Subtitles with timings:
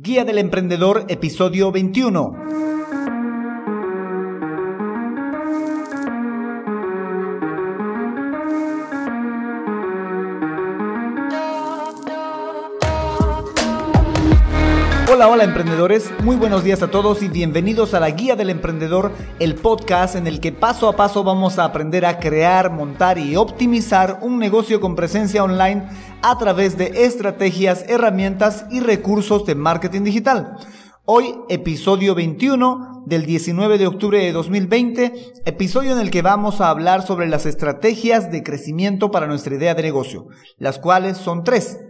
[0.00, 2.97] Guía del Emprendedor, episodio 21.
[15.18, 19.10] Hola, hola emprendedores, muy buenos días a todos y bienvenidos a la Guía del Emprendedor,
[19.40, 23.34] el podcast en el que paso a paso vamos a aprender a crear, montar y
[23.34, 25.88] optimizar un negocio con presencia online
[26.22, 30.56] a través de estrategias, herramientas y recursos de marketing digital.
[31.04, 36.70] Hoy, episodio 21 del 19 de octubre de 2020, episodio en el que vamos a
[36.70, 40.28] hablar sobre las estrategias de crecimiento para nuestra idea de negocio,
[40.58, 41.87] las cuales son tres.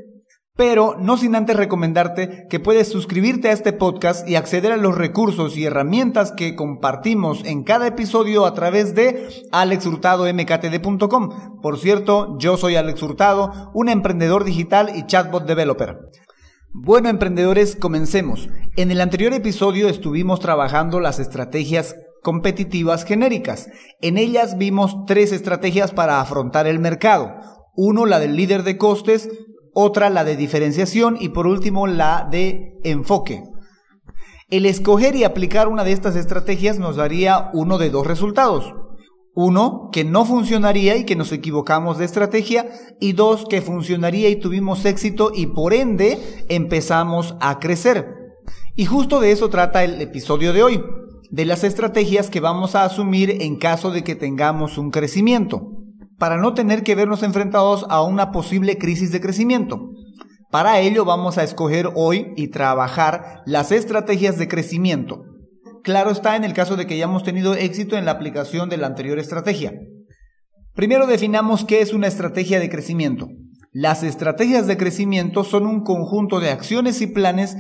[0.59, 4.99] Pero no sin antes recomendarte que puedes suscribirte a este podcast y acceder a los
[4.99, 11.61] recursos y herramientas que compartimos en cada episodio a través de alexhurtadomktd.com.
[11.63, 15.97] Por cierto, yo soy Alex Hurtado, un emprendedor digital y chatbot developer.
[16.73, 18.49] Bueno, emprendedores, comencemos.
[18.77, 23.69] En el anterior episodio estuvimos trabajando las estrategias competitivas genéricas.
[24.01, 27.37] En ellas vimos tres estrategias para afrontar el mercado.
[27.77, 29.29] Uno, la del líder de costes,
[29.75, 33.43] otra la de diferenciación y por último la de enfoque.
[34.51, 38.75] El escoger y aplicar una de estas estrategias nos daría uno de dos resultados.
[39.35, 42.67] Uno, que no funcionaría y que nos equivocamos de estrategia.
[42.99, 48.09] Y dos, que funcionaría y tuvimos éxito y por ende empezamos a crecer.
[48.75, 50.83] Y justo de eso trata el episodio de hoy,
[51.31, 55.88] de las estrategias que vamos a asumir en caso de que tengamos un crecimiento
[56.19, 59.91] para no tener que vernos enfrentados a una posible crisis de crecimiento.
[60.51, 65.23] Para ello vamos a escoger hoy y trabajar las estrategias de crecimiento.
[65.85, 68.89] Claro está en el caso de que hayamos tenido éxito en la aplicación de la
[68.89, 69.75] anterior estrategia.
[70.75, 73.29] Primero definamos qué es una estrategia de crecimiento.
[73.73, 77.57] Las estrategias de crecimiento son un conjunto de acciones y planes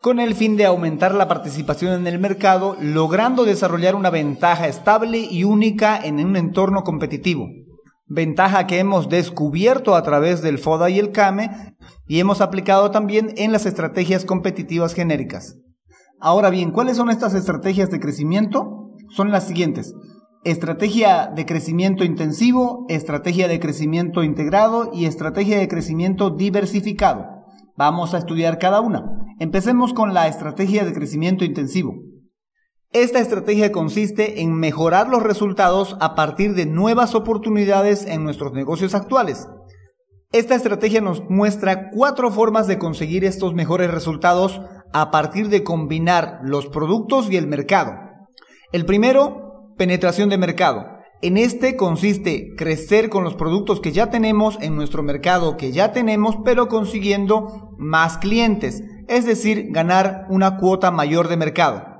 [0.00, 5.18] con el fin de aumentar la participación en el mercado, logrando desarrollar una ventaja estable
[5.18, 7.46] y única en un entorno competitivo
[8.12, 11.74] ventaja que hemos descubierto a través del FODA y el CAME
[12.06, 15.56] y hemos aplicado también en las estrategias competitivas genéricas.
[16.20, 18.90] Ahora bien, ¿cuáles son estas estrategias de crecimiento?
[19.08, 19.94] Son las siguientes.
[20.44, 27.24] Estrategia de crecimiento intensivo, estrategia de crecimiento integrado y estrategia de crecimiento diversificado.
[27.76, 29.04] Vamos a estudiar cada una.
[29.38, 31.94] Empecemos con la estrategia de crecimiento intensivo.
[32.94, 38.94] Esta estrategia consiste en mejorar los resultados a partir de nuevas oportunidades en nuestros negocios
[38.94, 39.48] actuales.
[40.30, 44.60] Esta estrategia nos muestra cuatro formas de conseguir estos mejores resultados
[44.92, 47.94] a partir de combinar los productos y el mercado.
[48.72, 50.84] El primero, penetración de mercado.
[51.22, 55.92] En este consiste crecer con los productos que ya tenemos en nuestro mercado que ya
[55.92, 61.91] tenemos, pero consiguiendo más clientes, es decir, ganar una cuota mayor de mercado.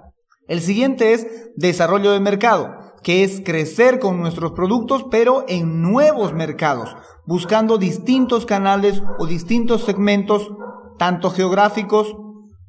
[0.53, 1.27] El siguiente es
[1.57, 6.95] desarrollo de mercado, que es crecer con nuestros productos, pero en nuevos mercados,
[7.27, 10.53] buscando distintos canales o distintos segmentos,
[10.99, 12.15] tanto geográficos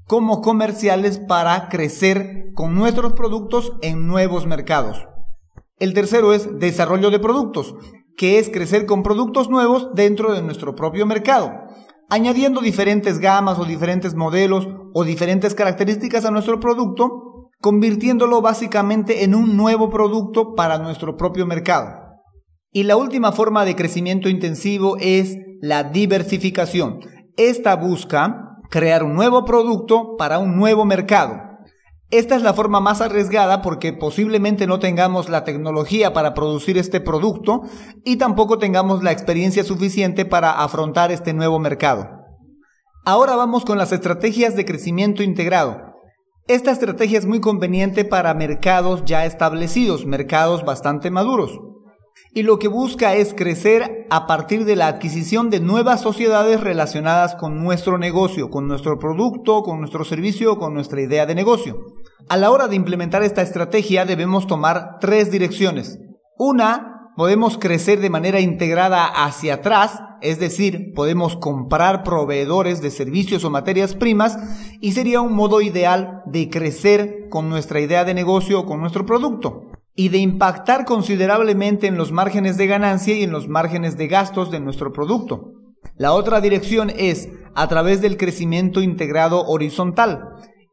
[0.07, 5.05] como comerciales, para crecer con nuestros productos en nuevos mercados.
[5.77, 7.75] El tercero es desarrollo de productos,
[8.15, 11.51] que es crecer con productos nuevos dentro de nuestro propio mercado,
[12.09, 17.32] añadiendo diferentes gamas o diferentes modelos o diferentes características a nuestro producto
[17.63, 21.95] convirtiéndolo básicamente en un nuevo producto para nuestro propio mercado.
[22.73, 26.99] Y la última forma de crecimiento intensivo es la diversificación.
[27.37, 31.39] Esta busca crear un nuevo producto para un nuevo mercado.
[32.11, 36.99] Esta es la forma más arriesgada porque posiblemente no tengamos la tecnología para producir este
[36.99, 37.61] producto
[38.03, 42.09] y tampoco tengamos la experiencia suficiente para afrontar este nuevo mercado.
[43.05, 45.92] Ahora vamos con las estrategias de crecimiento integrado.
[46.47, 51.57] Esta estrategia es muy conveniente para mercados ya establecidos, mercados bastante maduros.
[52.33, 57.35] Y lo que busca es crecer a partir de la adquisición de nuevas sociedades relacionadas
[57.35, 61.77] con nuestro negocio, con nuestro producto, con nuestro servicio, con nuestra idea de negocio.
[62.27, 65.97] A la hora de implementar esta estrategia debemos tomar tres direcciones.
[66.37, 73.43] Una podemos crecer de manera integrada hacia atrás, es decir, podemos comprar proveedores de servicios
[73.43, 74.37] o materias primas
[74.79, 79.05] y sería un modo ideal de crecer con nuestra idea de negocio o con nuestro
[79.05, 84.07] producto y de impactar considerablemente en los márgenes de ganancia y en los márgenes de
[84.07, 85.51] gastos de nuestro producto.
[85.97, 90.29] La otra dirección es a través del crecimiento integrado horizontal.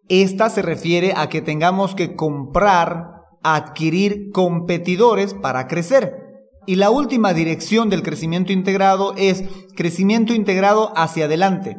[0.09, 6.30] Esta se refiere a que tengamos que comprar, adquirir competidores para crecer.
[6.71, 9.43] Y la última dirección del crecimiento integrado es
[9.75, 11.77] crecimiento integrado hacia adelante.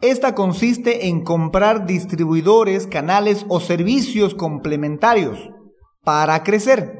[0.00, 5.38] Esta consiste en comprar distribuidores, canales o servicios complementarios
[6.02, 6.92] para crecer.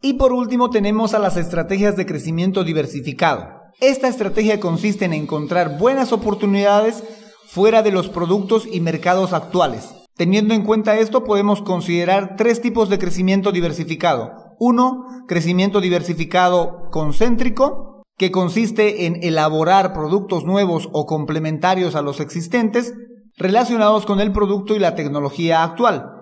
[0.00, 3.46] Y por último tenemos a las estrategias de crecimiento diversificado.
[3.78, 7.04] Esta estrategia consiste en encontrar buenas oportunidades
[7.46, 9.90] fuera de los productos y mercados actuales.
[10.16, 14.43] Teniendo en cuenta esto, podemos considerar tres tipos de crecimiento diversificado.
[14.66, 22.94] Uno, crecimiento diversificado concéntrico, que consiste en elaborar productos nuevos o complementarios a los existentes
[23.36, 26.12] relacionados con el producto y la tecnología actual.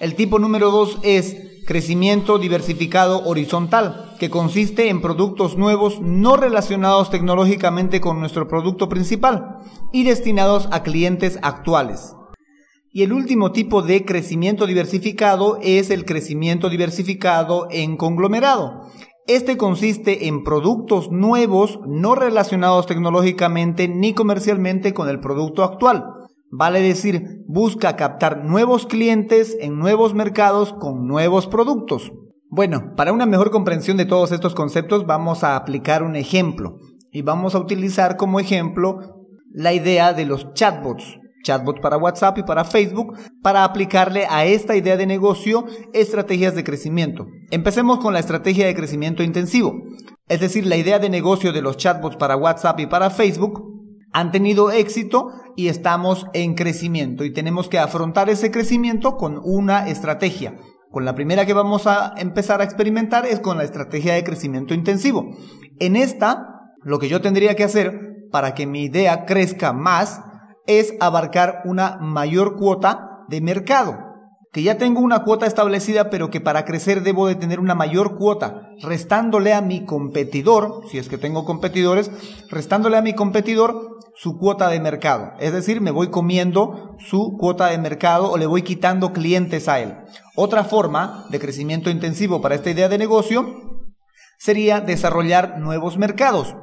[0.00, 7.08] El tipo número dos es crecimiento diversificado horizontal, que consiste en productos nuevos no relacionados
[7.08, 9.58] tecnológicamente con nuestro producto principal
[9.92, 12.16] y destinados a clientes actuales.
[12.92, 18.82] Y el último tipo de crecimiento diversificado es el crecimiento diversificado en conglomerado,
[19.28, 26.04] este consiste en productos nuevos no relacionados tecnológicamente ni comercialmente con el producto actual.
[26.50, 32.10] Vale decir, busca captar nuevos clientes en nuevos mercados con nuevos productos.
[32.48, 36.78] Bueno, para una mejor comprensión de todos estos conceptos vamos a aplicar un ejemplo
[37.12, 38.98] y vamos a utilizar como ejemplo
[39.52, 44.76] la idea de los chatbots chatbot para WhatsApp y para Facebook, para aplicarle a esta
[44.76, 47.26] idea de negocio estrategias de crecimiento.
[47.50, 49.74] Empecemos con la estrategia de crecimiento intensivo,
[50.28, 53.72] es decir, la idea de negocio de los chatbots para WhatsApp y para Facebook
[54.12, 59.88] han tenido éxito y estamos en crecimiento y tenemos que afrontar ese crecimiento con una
[59.88, 60.54] estrategia.
[60.90, 64.74] Con la primera que vamos a empezar a experimentar es con la estrategia de crecimiento
[64.74, 65.30] intensivo.
[65.80, 66.46] En esta,
[66.82, 70.20] lo que yo tendría que hacer para que mi idea crezca más
[70.66, 73.98] es abarcar una mayor cuota de mercado.
[74.52, 78.18] Que ya tengo una cuota establecida, pero que para crecer debo de tener una mayor
[78.18, 82.10] cuota, restándole a mi competidor, si es que tengo competidores,
[82.50, 85.32] restándole a mi competidor su cuota de mercado.
[85.40, 89.80] Es decir, me voy comiendo su cuota de mercado o le voy quitando clientes a
[89.80, 89.96] él.
[90.36, 93.46] Otra forma de crecimiento intensivo para esta idea de negocio
[94.38, 96.54] sería desarrollar nuevos mercados.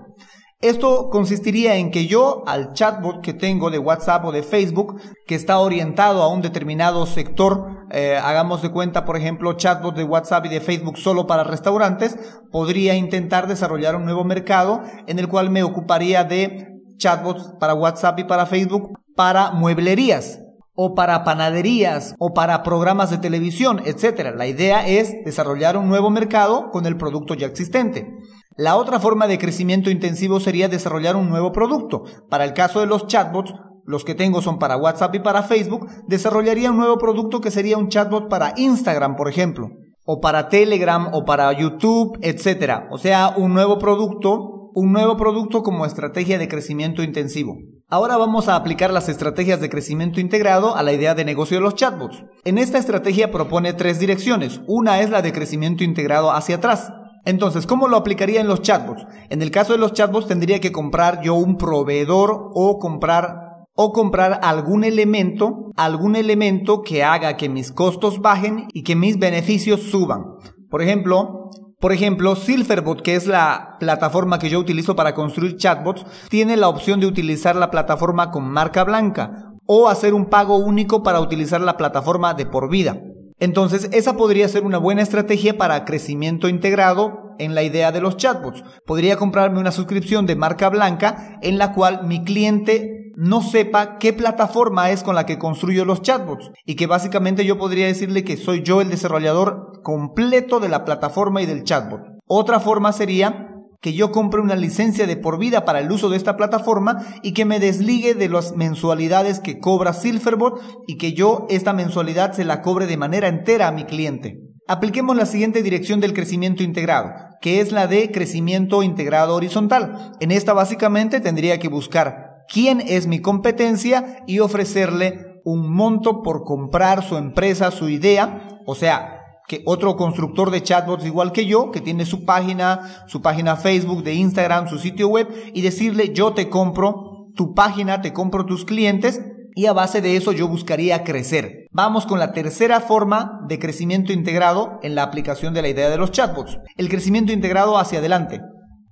[0.61, 5.35] Esto consistiría en que yo al chatbot que tengo de WhatsApp o de Facebook, que
[5.35, 10.47] está orientado a un determinado sector, eh, hagamos de cuenta, por ejemplo, chatbot de WhatsApp
[10.47, 12.17] y de Facebook solo para restaurantes,
[12.51, 16.67] podría intentar desarrollar un nuevo mercado en el cual me ocuparía de
[16.97, 20.41] chatbots para WhatsApp y para Facebook para mueblerías
[20.75, 24.33] o para panaderías o para programas de televisión, etc.
[24.35, 28.19] La idea es desarrollar un nuevo mercado con el producto ya existente.
[28.59, 32.03] La otra forma de crecimiento intensivo sería desarrollar un nuevo producto.
[32.29, 33.53] Para el caso de los chatbots,
[33.85, 37.77] los que tengo son para WhatsApp y para Facebook, desarrollaría un nuevo producto que sería
[37.77, 39.69] un chatbot para Instagram, por ejemplo,
[40.03, 42.88] o para Telegram o para YouTube, etc.
[42.91, 47.56] O sea, un nuevo producto, un nuevo producto como estrategia de crecimiento intensivo.
[47.88, 51.63] Ahora vamos a aplicar las estrategias de crecimiento integrado a la idea de negocio de
[51.63, 52.25] los chatbots.
[52.44, 54.59] En esta estrategia propone tres direcciones.
[54.67, 56.91] Una es la de crecimiento integrado hacia atrás.
[57.25, 59.06] Entonces, ¿cómo lo aplicaría en los chatbots?
[59.30, 63.50] En el caso de los chatbots tendría que comprar yo un proveedor o comprar
[63.81, 69.18] o comprar algún elemento, algún elemento que haga que mis costos bajen y que mis
[69.18, 70.24] beneficios suban.
[70.69, 71.50] Por ejemplo,
[71.80, 76.68] por ejemplo, Silverbot, que es la plataforma que yo utilizo para construir chatbots, tiene la
[76.68, 81.62] opción de utilizar la plataforma con marca blanca o hacer un pago único para utilizar
[81.62, 83.01] la plataforma de por vida.
[83.39, 88.17] Entonces, esa podría ser una buena estrategia para crecimiento integrado en la idea de los
[88.17, 88.63] chatbots.
[88.85, 94.13] Podría comprarme una suscripción de marca blanca en la cual mi cliente no sepa qué
[94.13, 98.37] plataforma es con la que construyo los chatbots y que básicamente yo podría decirle que
[98.37, 102.01] soy yo el desarrollador completo de la plataforma y del chatbot.
[102.27, 103.48] Otra forma sería
[103.81, 107.33] que yo compre una licencia de por vida para el uso de esta plataforma y
[107.33, 112.45] que me desligue de las mensualidades que cobra Silverbot y que yo esta mensualidad se
[112.45, 114.42] la cobre de manera entera a mi cliente.
[114.68, 120.12] Apliquemos la siguiente dirección del crecimiento integrado, que es la de crecimiento integrado horizontal.
[120.19, 126.44] En esta básicamente tendría que buscar quién es mi competencia y ofrecerle un monto por
[126.44, 129.19] comprar su empresa, su idea, o sea,
[129.49, 134.03] que otro constructor de chatbots igual que yo, que tiene su página, su página Facebook,
[134.03, 138.63] de Instagram, su sitio web, y decirle yo te compro tu página, te compro tus
[138.63, 139.19] clientes,
[139.56, 141.65] y a base de eso yo buscaría crecer.
[141.71, 145.97] Vamos con la tercera forma de crecimiento integrado en la aplicación de la idea de
[145.97, 148.41] los chatbots, el crecimiento integrado hacia adelante.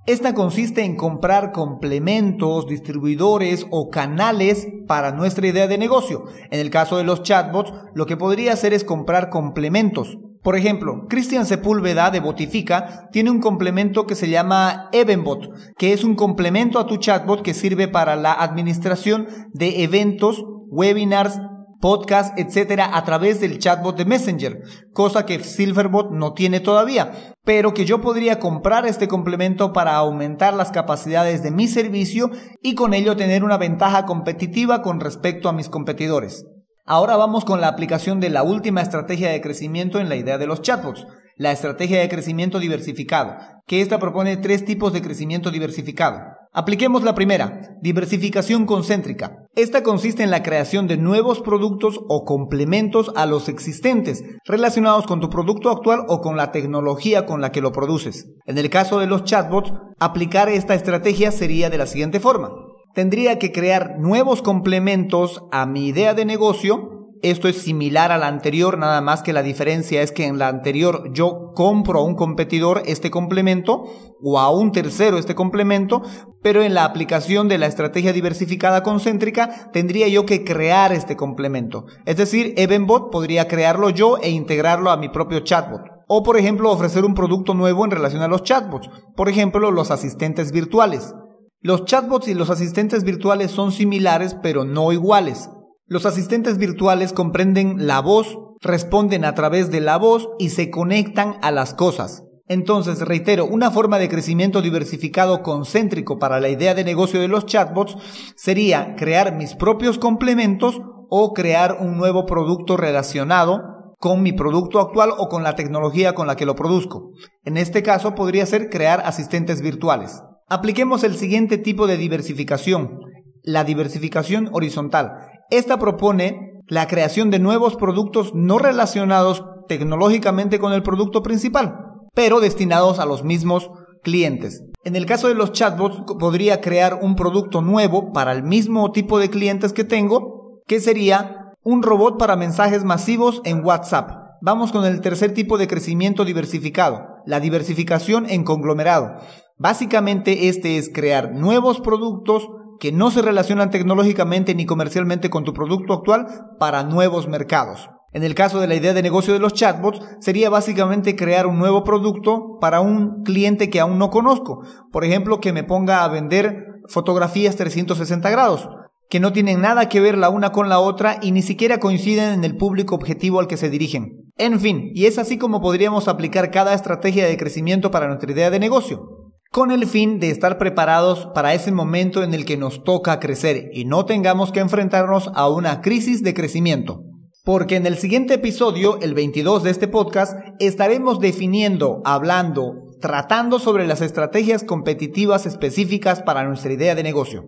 [0.08, 6.24] Esta consiste en comprar complementos, distribuidores o canales para nuestra idea de negocio.
[6.50, 11.08] En el caso de los chatbots, lo que podría hacer es comprar complementos, Por ejemplo,
[11.10, 16.80] Cristian Sepúlveda de Botifica tiene un complemento que se llama Evenbot, que es un complemento
[16.80, 21.42] a tu chatbot que sirve para la administración de eventos, webinars,
[21.82, 24.62] podcast, etcétera, a través del chatbot de Messenger,
[24.94, 27.12] cosa que Silverbot no tiene todavía,
[27.44, 32.74] pero que yo podría comprar este complemento para aumentar las capacidades de mi servicio y
[32.74, 36.46] con ello tener una ventaja competitiva con respecto a mis competidores.
[36.90, 40.48] Ahora vamos con la aplicación de la última estrategia de crecimiento en la idea de
[40.48, 43.36] los chatbots, la estrategia de crecimiento diversificado,
[43.68, 46.22] que esta propone tres tipos de crecimiento diversificado.
[46.54, 49.36] Apliquemos la primera, diversificación concéntrica.
[49.54, 55.20] Esta consiste en la creación de nuevos productos o complementos a los existentes relacionados con
[55.20, 58.28] tu producto actual o con la tecnología con la que lo produces.
[58.46, 62.67] En el caso de los chatbots, aplicar esta estrategia sería de la siguiente forma.
[62.98, 68.28] Tendría que crear nuevos complementos a mi idea de negocio esto es similar a la
[68.28, 72.16] anterior, nada más que la diferencia es que en la anterior yo compro a un
[72.16, 73.86] competidor este complemento
[74.22, 76.02] o a un tercero este complemento,
[76.44, 81.86] pero en la aplicación de la estrategia diversificada concéntrica tendría yo que crear este complemento.
[82.06, 85.82] Es decir, Evenbot podría crearlo yo e integrarlo a mi propio chatbot.
[86.08, 88.90] O por ejemplo ofrecer un producto nuevo en relación a los chatbots.
[89.16, 91.14] Por ejemplo, los asistentes virtuales.
[91.60, 95.50] Los chatbots y los asistentes virtuales son similares pero no iguales.
[95.88, 101.38] Los asistentes virtuales comprenden la voz, responden a través de la voz y se conectan
[101.42, 102.24] a las cosas.
[102.48, 107.46] Entonces, reitero, una forma de crecimiento diversificado concéntrico para la idea de negocio de los
[107.46, 107.98] chatbots
[108.36, 115.10] sería crear mis propios complementos o crear un nuevo producto relacionado con mi producto actual
[115.18, 117.12] o con la tecnología con la que lo produzco.
[117.44, 120.22] En este caso podría ser crear asistentes virtuales.
[120.50, 123.02] Apliquemos el siguiente tipo de diversificación,
[123.44, 125.12] la diversificación horizontal.
[125.50, 131.76] Esta propone la creación de nuevos productos no relacionados tecnológicamente con el producto principal,
[132.14, 133.70] pero destinados a los mismos
[134.04, 134.64] clientes.
[134.86, 139.20] En el caso de los chatbots, podría crear un producto nuevo para el mismo tipo
[139.20, 144.12] de clientes que tengo, que sería un robot para mensajes masivos en WhatsApp.
[144.42, 149.18] Vamos con el tercer tipo de crecimiento diversificado, la diversificación en conglomerado.
[149.60, 152.48] Básicamente este es crear nuevos productos
[152.80, 156.28] que no se relacionan tecnológicamente ni comercialmente con tu producto actual
[156.60, 157.90] para nuevos mercados.
[158.14, 161.58] En el caso de la idea de negocio de los chatbots, sería básicamente crear un
[161.58, 164.62] nuevo producto para un cliente que aún no conozco.
[164.92, 168.70] Por ejemplo, que me ponga a vender fotografías 360 grados,
[169.10, 172.32] que no tienen nada que ver la una con la otra y ni siquiera coinciden
[172.32, 174.32] en el público objetivo al que se dirigen.
[174.38, 178.52] En fin, y es así como podríamos aplicar cada estrategia de crecimiento para nuestra idea
[178.52, 179.17] de negocio
[179.52, 183.70] con el fin de estar preparados para ese momento en el que nos toca crecer
[183.74, 187.04] y no tengamos que enfrentarnos a una crisis de crecimiento.
[187.44, 193.88] Porque en el siguiente episodio, el 22 de este podcast, estaremos definiendo, hablando, tratando sobre
[193.88, 197.46] las estrategias competitivas específicas para nuestra idea de negocio.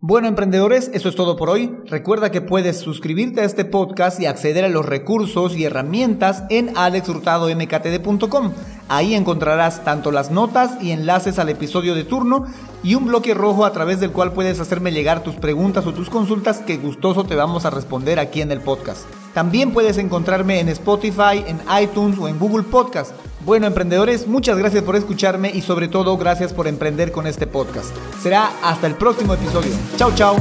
[0.00, 1.74] Bueno, emprendedores, eso es todo por hoy.
[1.86, 6.76] Recuerda que puedes suscribirte a este podcast y acceder a los recursos y herramientas en
[6.76, 8.52] alexhurtadomktd.com.
[8.88, 12.44] Ahí encontrarás tanto las notas y enlaces al episodio de turno
[12.82, 16.10] y un bloque rojo a través del cual puedes hacerme llegar tus preguntas o tus
[16.10, 19.06] consultas que gustoso te vamos a responder aquí en el podcast.
[19.36, 23.12] También puedes encontrarme en Spotify, en iTunes o en Google Podcast.
[23.44, 27.94] Bueno, emprendedores, muchas gracias por escucharme y sobre todo gracias por emprender con este podcast.
[28.22, 29.72] Será hasta el próximo episodio.
[29.98, 30.36] Chao, chao.